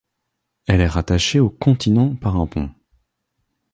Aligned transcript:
Elle 0.65 0.81
est 0.81 0.87
rattachée 0.87 1.39
au 1.39 1.51
continent 1.51 2.15
par 2.15 2.35
un 2.35 2.47
pont. 2.47 2.71